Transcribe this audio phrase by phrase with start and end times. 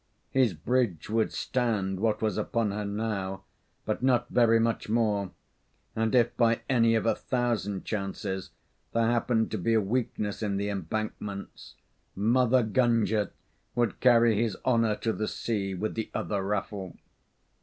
[0.31, 3.43] His bridge would stand what was upon her now,
[3.85, 5.29] but not very much more,
[5.95, 8.49] and if by any of a thousand chances
[8.93, 11.75] there happened to be a weakness in the embankments,
[12.15, 13.29] Mother Gunga
[13.75, 16.97] would carry his honour to the sea with the other raffle.